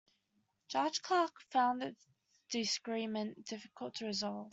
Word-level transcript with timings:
Judge 0.67 1.03
Clark 1.03 1.39
found 1.51 1.79
this 1.83 2.07
disagreement 2.49 3.45
difficult 3.45 3.93
to 3.93 4.05
resolve. 4.07 4.49